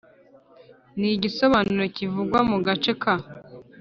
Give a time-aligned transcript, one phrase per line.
[0.99, 3.13] n igisobanuro kivugwa mu gace ka